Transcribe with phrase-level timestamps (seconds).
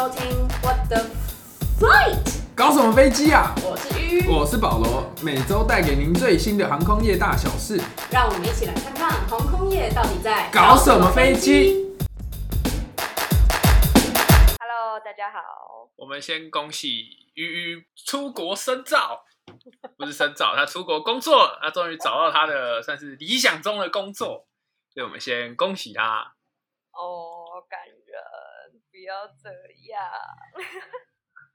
[0.00, 1.04] 收听 What the
[1.78, 3.54] Flight，搞什么飞机啊？
[3.62, 7.78] 我是鱼，我是保罗，每周带给您最新的航空业大小事。
[8.10, 11.86] 让我们一起来看看航空业到底在搞什么飞机。
[14.58, 15.90] Hello，大家好。
[15.96, 17.04] 我们先恭喜
[17.34, 19.26] 鱼鱼出国深造，
[19.98, 24.46] 不是深造，他出国工作了，他终于找到他的算是理想中的工作，
[24.94, 26.32] 所以我们先恭喜他。
[26.92, 27.39] 哦，
[29.04, 29.50] 要这
[29.90, 30.10] 样。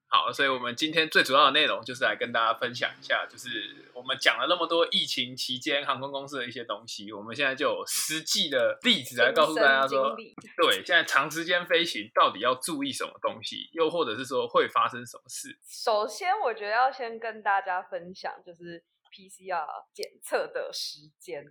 [0.07, 15.59] 好，所以我们今天最主要的内容就是来跟大家分享一下，就是我们讲了那么多疫情期间航空公司的一些东西，我们现在就有实际的例子来告诉大家说，对，现在长时间飞行到底要注意什么东西，又或者是说会发生什么事。
[15.67, 21.43] 首先，我觉得要先跟大家分享，就是 PCR 检测的时间，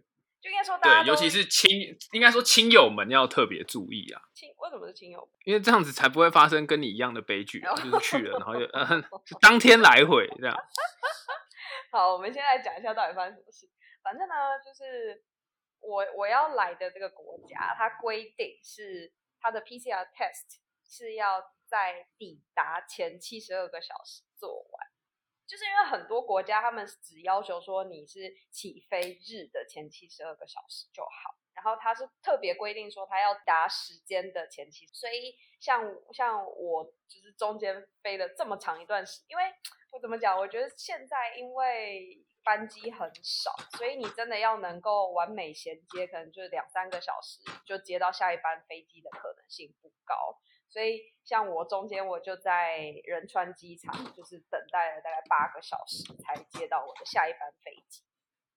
[0.44, 1.70] 就应该说大家对，尤其是亲，
[2.12, 4.20] 应该说亲友们要特别注意啊。
[4.34, 5.26] 亲，为什么是亲友？
[5.44, 10.54] 因为这样子才不会发生跟你一样的悲剧，哦就是去了，然后就、 呃、就当天来回这样。
[11.90, 13.66] 好，我们现在讲一下到底发生什么事。
[14.02, 15.24] 反正呢，就是
[15.80, 24.93] 我我要来的这个国家，它规定是它的 PCR test 是要在抵达前七十二个小时做完。
[25.46, 39.42] 就是因为很多国家他们只要求说你是起飞日的前七十二个小时就好，然后他是特别规定说他要达时间的前期，所以像像我就是中间飞了这么长一段时，因为
[39.92, 40.38] 我怎么讲？
[40.38, 50.38] 我觉得现在因为班机很少，所以你真的要能够完美衔接，可能就是两三个小时就接到下一班飞机的可能性不高。
[50.68, 58.02] 所以像我中间我就在仁川机场，就是等待了大概八个小时才接到我的下一班飞机。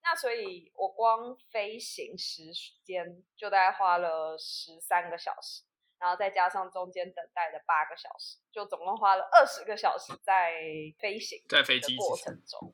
[0.03, 2.41] 那所以我光飞行时
[2.83, 5.63] 间就大概花了十三个小时，
[5.99, 10.53] 然后再加上中间等待的八个小时，就总共花了二十个小时在
[10.97, 12.73] 飞行在飞机过程中。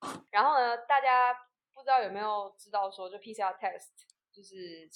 [0.00, 1.32] 对，然后呢，大家
[1.72, 3.90] 不知道有没有知道说，就 PCR test
[4.32, 4.88] 就是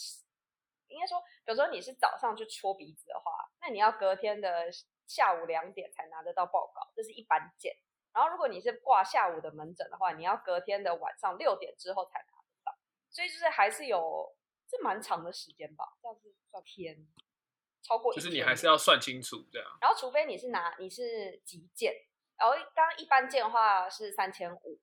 [0.89, 4.71] 应该说，比如说你是早上去戳鼻子的话，那你要隔天的
[5.07, 7.77] 下午两点才拿得到报告，这是一般件。
[8.13, 12.79] 然后如果你是挂下午的门诊的话，你要隔天的晚上六点之后才拿得到，
[13.11, 14.37] 所以就是还是有
[14.69, 16.97] 这蛮长的时间吧，这样是算天
[17.83, 19.69] 超过一就是你还是要算清楚这样。
[19.81, 21.93] 然后除非你是拿你是急件，
[22.37, 24.81] 然后刚刚一般件的话是三千五，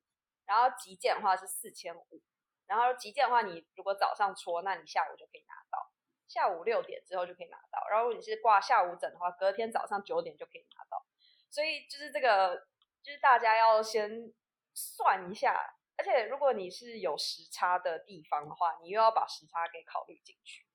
[0.52, 2.22] 然后急件的话是四千五，
[2.66, 5.90] 然后急件的话你如果早上戳，那你下午就可以拿到，
[6.28, 7.88] 下午六点之后就可以拿到。
[7.90, 11.06] 然后如果你是挂下午诊的话，隔天早上九点就可以拿到。
[11.50, 12.68] 所以就是这个，
[13.02, 14.34] 就是大家要先
[14.74, 20.66] 算一下，而且如果你是有时差的地方的话，你又要把时差给考虑进去。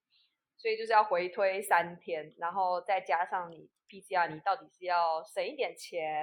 [0.56, 6.22] 所以就是要回推三天，然后再加上你 PCR，你到底是要省一点钱，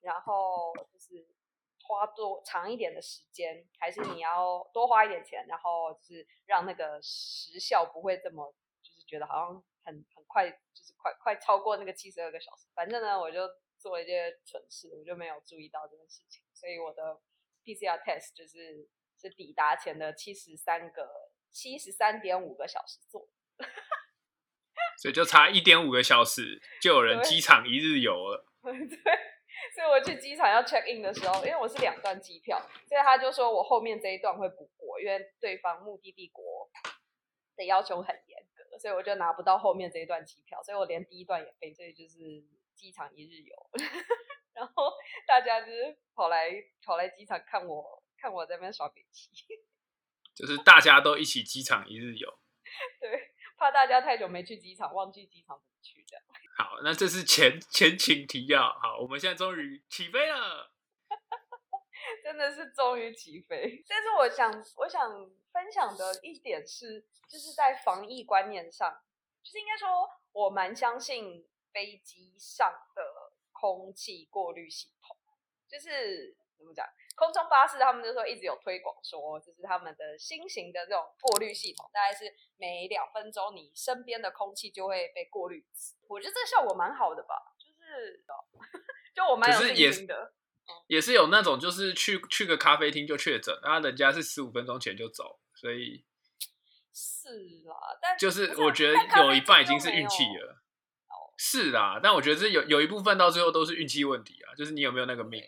[0.00, 1.24] 然后就是
[1.90, 12.66] 花多长一点的时间，还是你要多花一点钱，然后就是让那个时效不会这么，就是觉得好像很很快，就是快快超过那个七十二个小时。
[12.74, 13.40] 反正呢，我就
[13.78, 17.20] 做了一些蠢事，我就没有注意到这件事情，所以我的
[17.64, 18.88] PCR test 就是
[19.20, 23.28] 是抵达前的七十三个七十三点五个小时做。
[24.96, 28.46] 所以就差一点五个小时，就有人机场一日游了。
[28.62, 28.72] 对，
[29.74, 36.70] 所以我去机场要 check in 的时候，因为我是两段机票，所以他就说我后面这一段会补过，因为对方目的地国
[37.56, 42.44] 的要求很严格，所以我就拿不到后面这一段机票，所以我连第一段也飞，所以就是
[42.74, 43.54] 机场一日游。
[44.52, 44.92] 然后
[45.26, 46.50] 大家就是跑来
[46.84, 49.30] 跑来机场看我，看我在那边耍北气，
[50.34, 52.38] 就是大家都一起机场一日游。
[53.00, 55.99] 对，怕大家太久没去机场，忘记机场怎么去。
[56.56, 58.62] 好，那这是前前情提要。
[58.82, 60.70] 好，我们现在终于起飞了。
[62.22, 63.84] 真的是终于起飞。
[63.88, 65.10] 但是我想，我想
[65.52, 69.00] 分享的一点是，就是在防疫观念上，
[69.42, 75.16] 就是应该说，我蛮相信飞机上的空气过滤系统，
[75.68, 76.86] 就是怎么讲，
[77.16, 82.24] 空中巴士他们就说一直有推广说，就是他们的新型的这种过滤系统，大概是
[82.56, 85.96] 每两分钟你身边的空气就会被过滤一次。
[86.10, 88.24] 我觉得这个效果蛮好的吧，就是
[89.14, 90.34] 就我蛮有信心的。
[90.86, 96.04] 也是有那种就是去去个咖啡厅就确诊，然后人家是十五分钟前就走，所以
[96.92, 97.28] 是
[97.64, 100.58] 啦，但就是我觉得有一半已经是运气了。
[101.36, 105.42] 是啦，但我觉得这有有一部分到最后都是运气问题啊，就是你有没有那个命。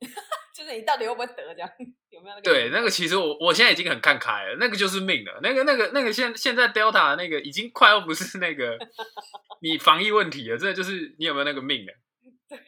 [0.54, 1.68] 就是你到底会不会得这样，
[2.10, 2.42] 有没有那个？
[2.42, 5.40] 对，那个其实我我现在已经很看开了，那个就是命了。
[5.42, 8.78] 那个那个那个现现在 Delta 那个已经快要不是那个
[9.60, 11.92] 你防疫问题了，这就是你有没有那个命了？
[12.48, 12.58] 对，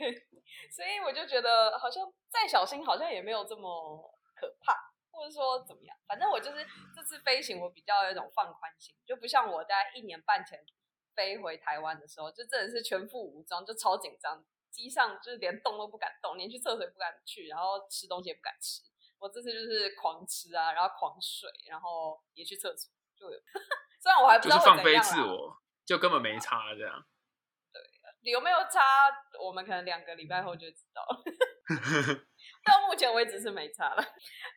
[0.75, 4.75] 所以我就觉得好像再小心，好像也没有这么可怕，
[5.13, 5.97] 或者说怎么样。
[6.09, 10.59] 反正我就是这次飞行，我比较有一种放宽心，就不像我在一年半前
[11.15, 14.45] 飞回台湾的时候，就真的是全副武装，就超紧张，
[14.77, 18.83] 机上就是连动都不敢动，连去厕所也不敢去，然后吃东西也不敢吃。
[19.19, 23.39] 我这次就是狂吃啊，然后狂睡，然后也去厕所，就有。
[23.99, 25.57] 虽然我还不知道就是放飞自我，
[25.87, 26.93] 就根本没差这样。
[28.21, 28.83] 有没有差，
[29.41, 31.23] 我们可能两个礼拜后就知道了。
[32.63, 34.03] 到目前为止是没差了。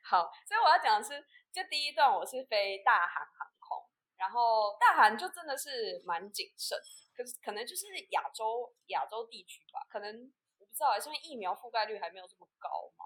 [0.04, 1.24] 好，所以我要讲的是，
[1.54, 6.78] 就第一段我是飞大韩航空，然后大韩就真的是蛮谨慎，
[7.20, 13.04] 可是可能就是亚洲亚洲地区吧，可能我不知道，因为疫苗覆盖率还没有这么高嘛，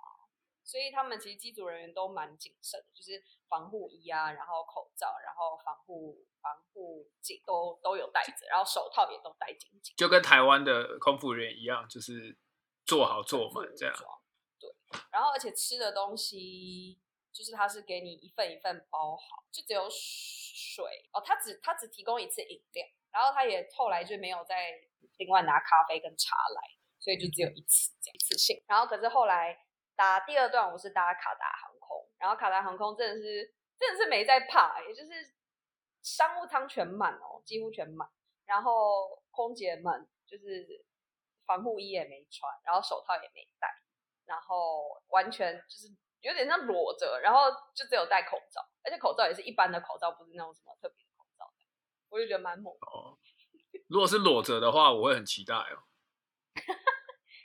[0.64, 9.96] 所以他们其实机组人员都蛮谨慎的，就是防护衣啊，然后口罩，然后防护防护镜都都有戴着，然后手套也都戴紧紧。
[9.98, 12.38] 就跟台湾的空服人员一样，就是
[12.86, 13.96] 做好做满这样。
[14.60, 14.70] 对，
[15.12, 17.02] 然后而且吃的东西，
[17.34, 24.80] 就是他是给你一份一份包好，就只有水哦，他只他只提供一次饮料，然后他也后来就没有再
[25.18, 26.62] 另外拿咖啡跟茶来，
[27.00, 28.64] 所以就只有一次这样一次性。
[28.68, 29.58] 然后可是后来
[29.96, 35.34] 搭第二段我是搭卡达航空，然后卡达航空真的是真的是没在怕，也就是
[36.02, 38.08] 商务舱全满哦，几乎全满，
[38.46, 40.86] 然后空姐们就是
[41.46, 43.68] 防护衣也没穿，然后手套也没戴，
[44.26, 45.88] 然后完全就是
[46.24, 51.54] 有点像裸着，然后就只有戴口罩，而且口罩也是一般的口罩，不是那种什么特别的口罩，
[52.10, 52.74] 我就觉得蛮猛。
[52.74, 53.20] 哦，
[53.88, 55.84] 如果是裸着的话，我会很期待哦。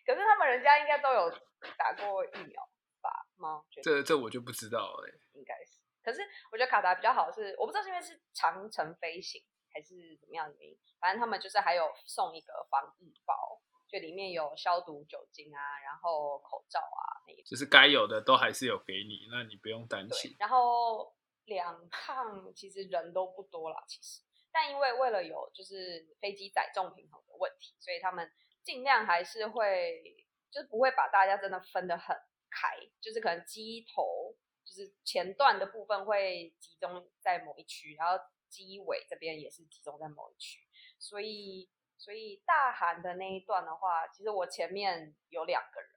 [0.06, 1.30] 可是他们人家应该都有
[1.76, 2.62] 打过疫苗
[3.02, 3.26] 吧？
[3.36, 3.64] 吗？
[3.82, 5.08] 这这我就不知道了。
[5.32, 5.82] 应该是。
[6.02, 9.42] 可是我觉得卡达比较好是，我不知道是因为是长程飞行
[9.74, 20.36] 还是怎么样的原因，反正他们就是还有送一个防疫包，就里面有消毒酒精啊，然后口罩啊那些，就是该有的都还是有给你，那你不用担心。
[20.38, 21.14] 然后
[21.46, 24.20] 两趟其实人都不多啦，其实，
[24.52, 28.30] 但因为为了有就是飞机载重平衡的问题，所以他们
[28.62, 32.16] 尽量还是会就是不会把大家真的分得很
[32.50, 34.36] 开，就是可能机头。
[34.68, 40.60] 就是前段的部分会集中在某一区，然后机尾这边也是集中在某一区，
[40.98, 41.66] 所以
[41.98, 45.90] 所以大韩的那一段的话，其实我前面有两个人，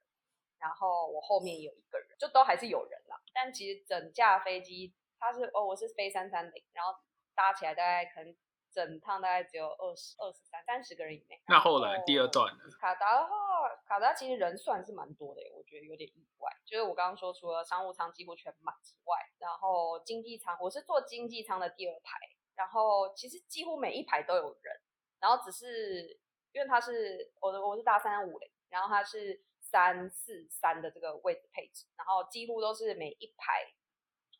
[0.60, 3.22] 然后我后面有一个人，就都还是有人啦。
[3.34, 6.94] 但其实整架飞机它是哦，我是飞三三零，然后
[7.34, 8.36] 搭起来大概可能。
[8.74, 11.38] 整趟大概只有二十二十三三十个人以内。
[11.46, 12.64] 那后来第二段呢？
[12.80, 16.50] 卡达的话，卡达其实人算是蛮多的，我觉得有点意外。
[16.66, 22.18] 就是我刚刚说，除了商务舱几乎全满之外，然后经济舱，我是坐经济舱的第二排，
[22.56, 24.81] 然后其实几乎每一排都有人，
[25.22, 26.20] 然后只是
[26.52, 33.66] 因为他是我的我是搭三五零，然后他是三四三的这个位置配置，然后几乎都是每一排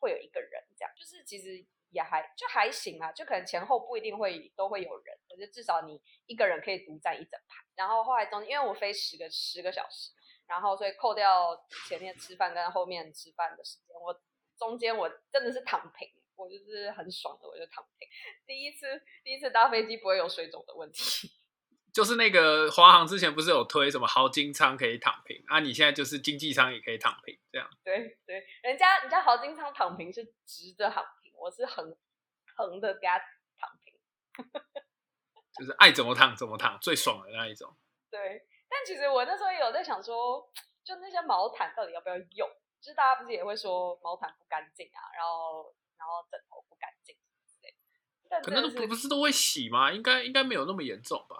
[0.00, 1.64] 会有一个人这样，就是其实。
[1.94, 7.62] 也还就还行啊，就可能前后不一定会都会有人，可是至少你一个人可以独占一整排。
[7.74, 10.10] 然后后来中间，因为我飞十个十个小时，
[10.46, 11.54] 然后所以扣掉
[11.86, 14.18] 前面吃饭跟后面吃饭的时间，我
[14.56, 16.08] 中间我真的是躺平，
[16.42, 18.08] 我就是很爽的，我就躺平。
[18.46, 21.30] 第一次第一次搭飞机不会有水肿的问题。
[21.92, 25.60] 就是那个华航之前不是有推什么豪金舱可以躺平啊？
[25.60, 27.68] 你现在就是经济舱也可以躺平，这样。
[27.84, 31.30] 对对，人家人家豪金舱躺平是直着躺平。
[31.36, 31.94] 我是横
[32.56, 33.18] 横的给他
[33.58, 33.94] 躺平，
[35.58, 37.76] 就是爱怎么躺怎么躺，最爽的那一种。
[38.10, 40.48] 对，但其实我那时候也有在想说，
[40.84, 42.48] 就那些毛毯到底要不要用？
[42.80, 47.14] 就是大家不是也会说毛毯不干净啊，然后然后枕头不干净
[47.46, 47.72] 之类。
[48.42, 49.92] 可能不不是都会洗吗？
[49.92, 51.36] 应该应该没有那么严重吧？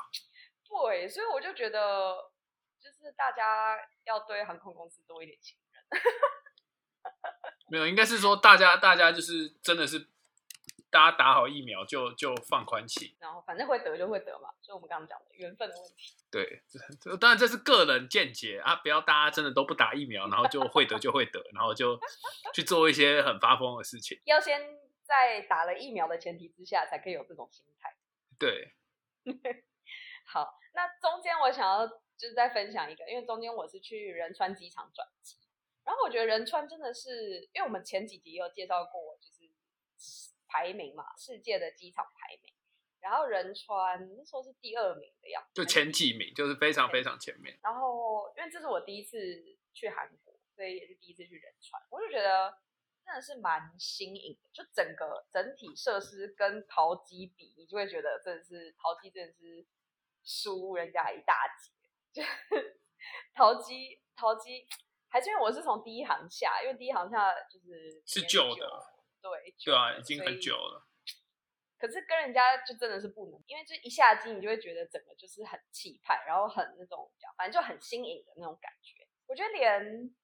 [0.63, 2.31] 对，所以我就觉得，
[2.81, 6.01] 就是大家要对航空公司多一点信任。
[7.69, 9.99] 没有，应该是说大家，大家就是真的是，
[10.93, 16.15] 大家打好疫苗就就放宽气，然后反正会得就会得嘛，所以我们刚刚讲的缘分的问题。
[16.31, 16.63] 对，
[17.01, 21.99] 这当然这是个人见解啊，不要大家真的都不打疫苗，然后就会得就会得，然后就
[22.53, 24.21] 去做一些很发疯的事情。
[24.25, 24.61] 要先
[25.03, 27.97] 在打了疫苗的前提之下，才可以有这种心态。
[28.39, 28.75] 对，
[30.27, 35.39] 好，那中间我想要就是再分享一个，因为中间我是去仁川机场转机。
[35.85, 39.51] 然后我觉得仁川真的是，因为我们前几集有介绍过，就是
[40.53, 42.53] 排名嘛，世界的机场排名。
[43.01, 47.59] 然后仁川那时候是第二名的样子，就前几名，就是非常非常前面。
[47.63, 49.17] 然后因为这是我第一次
[49.73, 52.57] 去韩国，所以也是第一次去仁川，我就觉得
[53.05, 59.67] 真的是蛮新颖的，就整个整体设施跟桃机比，你就会觉得真的是桃机真的是
[60.23, 61.73] 输人家一大截，
[62.13, 62.81] 就是
[63.35, 64.65] 淘机淘机，
[65.09, 68.92] 还是因为我是从第一行下，因为第一行下就是是旧的
[69.23, 70.87] 对对啊，已经很久了。
[71.79, 79.07] 可是跟人家就真的是不能，因为就一下机，你就会觉得整个就是很气派，然后很那种，反正就很新颖的那种感觉。
[79.27, 80.15] 我觉得连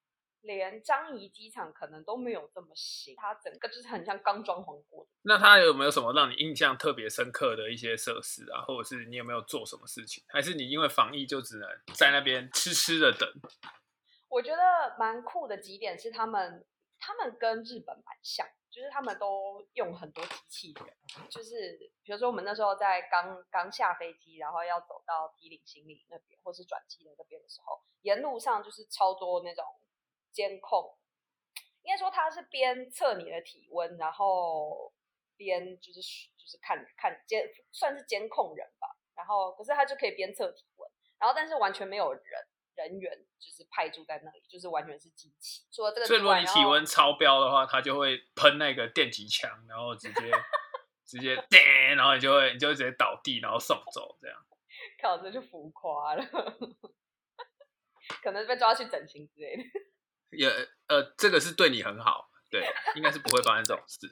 [0.43, 5.11] 连张仪机场可能都没有这么新，它整个就是很像刚装潢过的。
[5.23, 10.23] 那它有没有什么让你印象特别深刻的一些设施啊，或者是你有没有做什么事情？
[10.29, 13.29] 还是你因为防疫就只能在那边痴痴的等？
[14.29, 16.65] 我觉得蛮酷的几点是他们，
[17.01, 20.95] 他们跟日本蛮像，就是他们都用很多机器人，
[21.31, 29.65] 就是比如说我们那时候在刚刚下飞机，然后要走到提领行李那边或是转机的那边的时候，沿路上就是超多那种
[30.31, 30.97] 监控，
[31.83, 34.93] 应该说他是边测你的体温，然后
[35.37, 36.01] 边就是
[36.37, 42.47] 就是看看监算是监控人吧，然后可是他就可以边测体温，然后但是完全没有人。
[42.79, 45.65] 人员就是派驻在那里，就是完全是机器。
[45.73, 50.31] 除了这个，所以如果你体温超标的话，它就会喷那个电击枪，然后直接
[51.05, 51.59] 直接叮，
[51.97, 54.39] 然后你就会你就会直接倒地，然后送走这样。
[55.03, 56.25] 靠这就浮夸了，
[58.23, 59.63] 可能被抓去整形之类的。
[60.31, 60.49] 也
[60.87, 64.07] 呃，这个是对你很好，对，应该是不会发生这种事。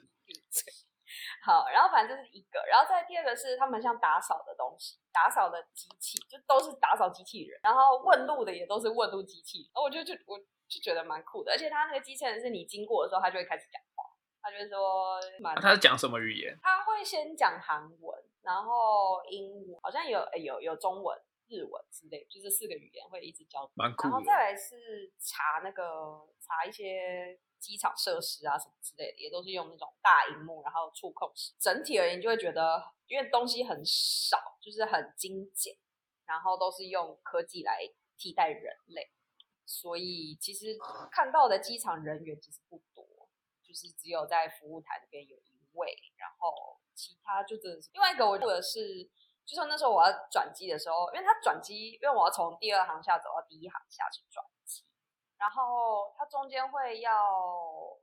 [1.47, 10.37] 好，然后反正这是一个，然后再第二个是他们像打扫的东西，打扫的机器就都是打扫机器人，然后问路的也都是问路机器人，然后我就就我
[10.67, 14.03] 就觉得蛮酷的，而且他那个机器人是你经过的时候，他就会开始讲话，
[14.41, 16.59] 他就会说蛮那他是讲什么语言？
[16.61, 23.71] 他会先讲韩文，然后英文，好像有诶有有中文、日文之类，就是四个语言会一直教。
[23.73, 24.09] 蛮酷。
[24.09, 31.53] 然后再来是查那个查一些机场设施啊什么之类的，也都是用那种大荧幕，然后触控式。
[31.59, 35.75] 整体而言，就会觉得因为东西很少，就是很精简，
[36.25, 37.79] 然后都是用科技来
[38.17, 39.11] 替代人类，
[39.65, 40.77] 所以其实
[41.11, 43.05] 看到的机场人员其实不多，
[43.63, 49.03] 就是只有在服务台那边有一位，然后其他就真的是另外一个我做的是，
[49.45, 54.45] 就是那时候我要转机的时候，因为他转机，因为我要从第二航下走到第一航下去转，
[55.37, 57.13] 然后它中间会要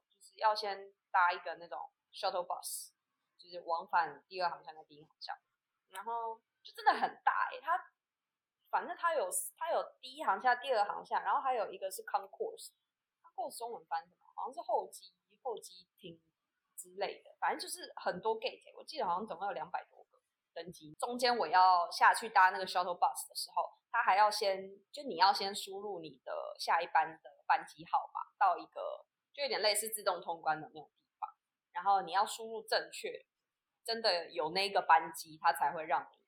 [0.08, 1.78] 就是要先搭一个那种
[2.12, 2.90] shuttle bus，
[3.36, 5.36] 就是往返第二航向跟第一航向，
[5.90, 7.78] 然后就真的很大诶、它
[8.70, 14.24] 反正它有它有第一航下、第二航向，然后还有一个是 concourse，concourse 中文翻什么？
[14.34, 15.12] 好像是候机
[15.42, 16.20] 候机厅
[16.76, 20.03] 之类的，反正就是很多 gate，我记得好像总共有两百多
[20.54, 20.94] 登机。
[21.00, 31.28] 中间我要下去搭那个 shuttle bus 的时候，他还要先就你要先输入你的下一班的班机号码到一个就有点类似自动通关的那种地方，
[31.73, 33.26] 然后你要输入正确，
[33.84, 36.18] 真的有那个班机，他才会让你，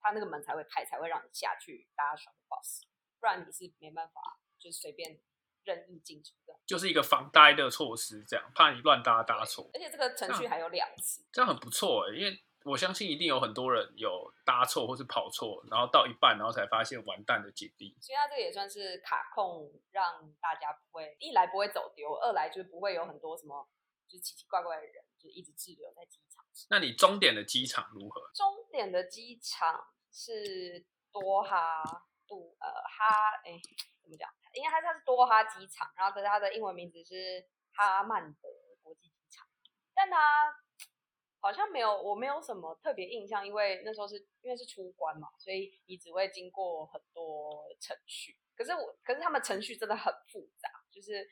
[0.00, 2.82] 他那个门才会开，才会让你下去搭 shuttle bus，
[3.20, 5.20] 不然你是没办法就是随便
[5.62, 6.58] 任意进出的。
[6.66, 17.96] 就是一个防呆的措施，这样怕你乱搭搭错，而且这个程序还有两次，这样很不错哎，因为我相信一定有很多人有搭错或是跑错，然后到一半然后才发现完蛋的境地。
[18.00, 23.68] 所以它这个也算是卡控，让大家不会一来不会走丢，二来就是不会有很多什么
[24.08, 26.42] 就是奇奇怪怪的人，就一直滞留在机场。
[26.70, 28.30] 那你终点的机场如何？
[28.34, 31.82] 终点的机场是多哈
[32.26, 33.60] 杜呃哈哎
[34.02, 34.28] 怎么讲？
[34.54, 38.48] 因为它它是多哈机场，然后可是它的英文名字是哈曼德
[38.82, 39.46] 国际机场，
[39.94, 40.54] 但它
[41.44, 48.34] 好像没有我没有什么特别印象，因为那时候是因为是出关嘛，所以你只会经过很多程序。
[48.56, 51.28] 可是我可是他们程序真的很复杂，就是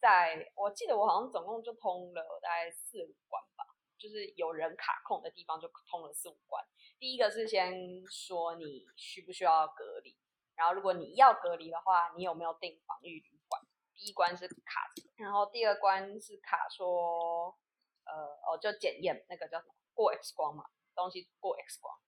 [0.00, 3.64] 在我记得我好像总共就通了大概四五关吧，
[3.96, 6.60] 就是有人卡控的地方就通了四五关。
[6.98, 7.72] 第一个是先
[8.10, 10.18] 说你需不需要隔离，
[10.56, 13.62] 然后如果你要隔离的话，你有没有订防疫旅馆？
[13.94, 17.56] 第一关是卡，然后第二关是卡说，
[18.04, 18.12] 呃，
[18.46, 21.98] 哦，就检验那个叫什么过 X 光嘛，东西过 X 光。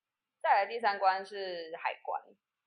[0.40, 2.22] 再来第三关是海关，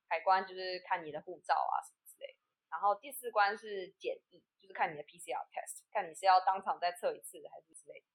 [0.08, 2.38] 海关就是看你的护照啊什么之类的。
[2.70, 8.06] 然后第四关是检疫，就是看你的 PCR test，看你是要当场再测一次还是之类的。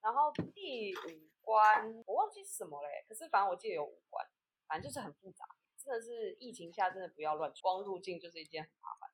[0.00, 4.24] 然后第五关我忘记是什么嘞，可是反正我记得有五关，
[4.68, 5.44] 反正就是很复杂，
[5.76, 9.07] 真的是疫情下真的不要乱光入境就是一件很麻烦。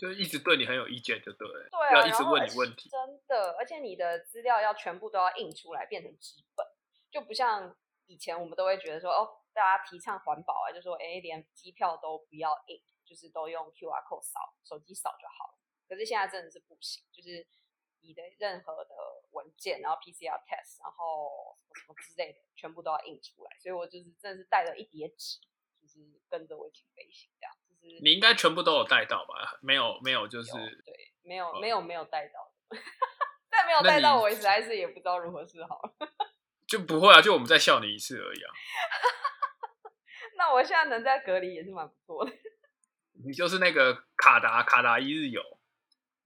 [0.00, 2.88] 就是一直对你很有意见，就对了，对啊，要一直问你问题。
[2.88, 6.66] 真的，而且你的资料要全部都要印出来，变成纸本，
[7.10, 7.76] 就不像
[8.06, 15.58] 以前我们都会觉得说，哦，大家提倡环保啊，就说，哎，连机票都不要印，就是都用 QR code 扫，手机扫就好了。
[15.86, 17.46] 可是现在真的是不行，就是
[18.00, 18.94] 你的任何的
[19.32, 23.54] 文件，然后 PCR test，然后什么什么之类的，全部都要印出来。
[23.60, 25.38] 所以我就是真的是带了一叠纸，
[25.78, 29.58] 就是跟着我一起飞行，这样就是你应该全部都有带到吧？
[29.62, 32.78] 没有没有，就是对，没有哦没有没有带到的，
[33.50, 35.80] 但没有带到，我实在是也不知道如何是好。
[36.68, 38.52] 就不会啊，就我们再笑你一次而已啊。
[40.38, 42.32] 那我现在能在隔离也是蛮不错的，
[43.24, 45.42] 你就是那个卡达卡达一日游，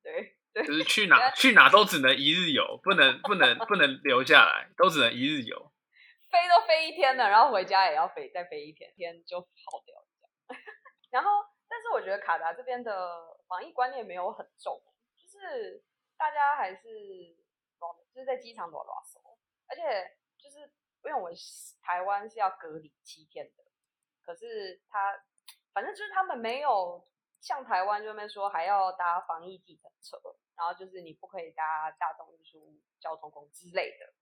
[0.03, 5.73] 对对就是去哪去哪都只能一日游，不能不能不能留下来，都只能一日游。
[6.31, 10.04] 飞都飞一天了，然后回家也要飞再飞一天，天就跑掉。
[11.15, 11.31] 然后，
[11.69, 14.83] 但是我觉得卡达这边的防疫观念没有很重，
[15.17, 15.81] 就是
[16.17, 17.37] 大家还是
[18.13, 19.21] 就是在机场躲拉手，
[19.69, 20.59] 而且就是
[21.05, 21.31] 因为我
[21.81, 23.63] 台湾是要隔离七天的，
[24.23, 25.23] 可是他
[25.73, 27.09] 反正就是他们没有
[27.41, 30.19] 像台湾这边说还要搭防疫计程车，
[30.57, 34.13] 然后就是你不可以搭大众运输交通工具之类的，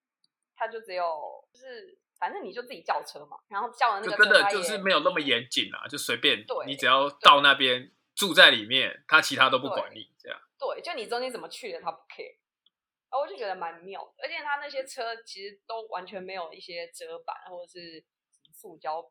[0.55, 10.41] 他就只有就是反正你就自己叫车嘛，然后叫的那个车他真的就是没有那么严谨啊，就随便对你只要到那边住在里面，他其他都不管你这样。
[10.57, 12.39] 对，就你中间怎么去的，他不 care。
[13.11, 18.05] 然后我就觉得蛮妙的，而且他那些车其实都完全没有一些遮板或者是
[18.55, 19.03] 塑胶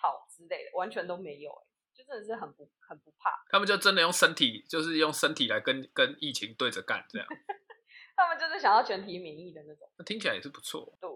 [0.00, 3.44] 套之类的，完全都没有、欸，就真的是很不很不怕。
[3.50, 7.28] 他们就真的用身体，就是用身体来跟跟疫情对着干，这样
[8.16, 9.86] 他们就是想要全体免疫的那种。
[9.98, 10.96] 那听起来也是不错。
[10.98, 11.10] 对，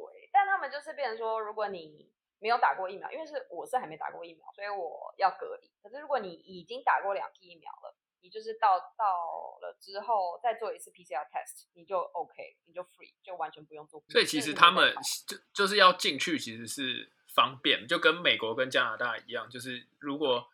[0.60, 5.70] 们就是变成说，如果你没有打过疫苗，因为是我是还没打过疫苗，所以我要隔离。
[5.82, 14.02] 可是如果你已经打过两剂疫苗了，你就是到到了之后再做一次 PCR test，你就 OK，你就 free，就完全不用做。
[14.08, 14.94] 所以其实他们
[15.26, 20.48] 就就是要进去，其实是方便，就跟美国跟加拿大一样，就是如果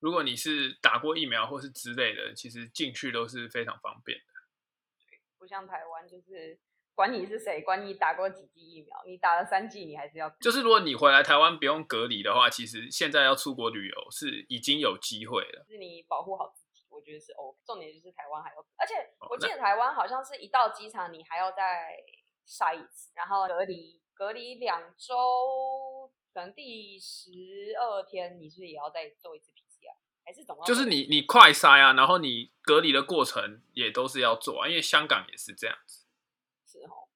[0.00, 4.24] 如果你是打过疫苗或是之类的，其实进去都是非常方便的。
[5.38, 6.58] 不像台湾，就是
[7.00, 15.64] 管你是谁，管你打过几剂疫苗，你打了三剂，你还是要就是如果你回来台湾不用隔离的话，其实现在要出国旅游是已经有机会了。
[15.66, 17.58] 是你保护好自己，我觉得是 OK。
[17.64, 21.96] 重点就是台湾还有，而且哦我记得台湾好像是一到机场你还要再
[22.46, 27.30] 筛一次，然后隔离隔离两周，可能第十
[27.80, 29.96] 二天你是也要再做一次 PCR？
[30.22, 35.99] 还是怎么就是你你快筛啊，然后你隔离的过程也都是要做啊，因为香港也是这样子。
[36.70, 37.08] 是哦，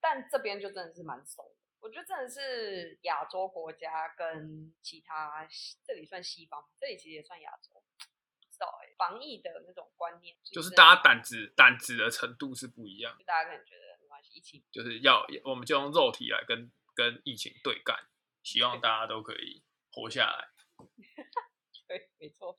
[0.00, 1.52] 但这边就真的是蛮松的。
[1.80, 17.98] 我觉得真的是亚洲国家跟其他西这里算西方，这里其实也算亚洲，不知道哎、防疫的那种观念，就是大家胆子胆子的程度是不一样，大家可能觉得没关系，一起就是要我们就用肉体来跟跟疫情对干，
[18.42, 20.48] 希望大家都可以活下来。
[21.88, 22.58] 对，没错。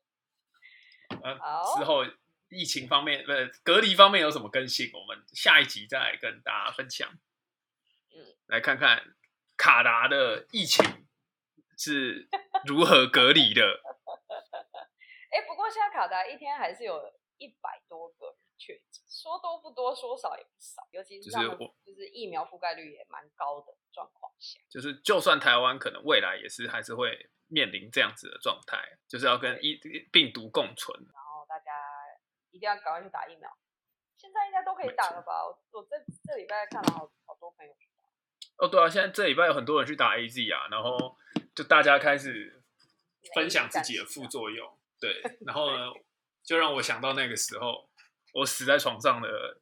[1.23, 2.03] 呃好之后
[2.53, 7.09] 疫情方面，不是隔离方面有什么更新，我们下一集再来跟大家分享。
[8.13, 9.15] 嗯，来看看
[9.57, 11.07] 卡达的疫情
[11.77, 12.29] 是
[12.65, 13.81] 如何隔离的。
[15.33, 24.59] 哎，不过现在卡达一天还是有一百多个人确诊，说多不多，说少也不少，尤其是就是我就是疫苗覆盖率也蛮高的状况下。
[24.69, 29.79] 就是就算台湾可能未来也是还是会面临这样子的状态，就是要跟疫
[30.11, 30.95] 病毒共存。
[32.53, 33.51] 一定要赶快去打疫苗。
[34.15, 35.43] 现在应该都可以打了吧？
[35.43, 41.17] 我我这这礼拜看了好好多朋友去打，哦，对啊，现在这礼拜有很多人去打 AZ 啊，然后
[41.53, 42.63] 就大家开始
[43.35, 45.91] 分享自己的副作用，对， 然后呢，
[46.45, 47.89] 就让我想到那个时候
[48.33, 49.59] 我死在床上的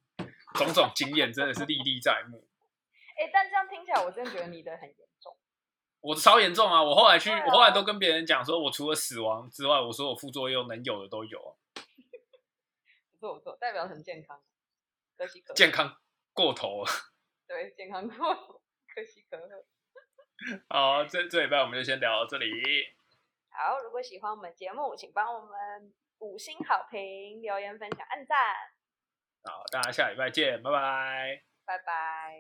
[0.54, 2.48] 种种经验，真的是历历在目。
[3.18, 5.36] 哎，但这样听起来，我真的觉得你的很严重。
[6.02, 6.82] 我超严重啊！
[6.82, 11.82] 我后来去，啊我后来都跟别人讲说，我除了死亡之外，我所有副作用能有的都有，不
[13.22, 14.44] 错不错，代表很健康，
[15.16, 15.54] 可喜可贺。
[15.54, 15.96] 健康
[16.34, 16.92] 过头了。
[17.48, 18.62] 对健康过头，
[18.94, 19.66] 可喜可贺。
[20.70, 22.48] 好，这这礼拜我们就先聊到这里。
[23.52, 28.38] 好，如果喜欢我们节目，请帮我们五星好评、留言、分享、按赞，
[29.44, 31.44] 好，大家下礼拜见，拜拜。
[31.66, 32.40] 拜拜。